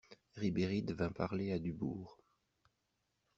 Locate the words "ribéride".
0.33-0.93